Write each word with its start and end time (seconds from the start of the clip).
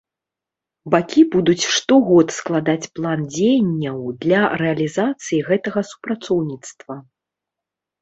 Бакі 0.95 1.21
будуць 1.35 1.65
штогод 1.73 2.33
складаць 2.39 2.89
план 2.97 3.19
дзеянняў 3.37 4.03
для 4.27 4.41
рэалізацыі 4.65 5.47
гэтага 5.53 5.89
супрацоўніцтва. 5.95 6.93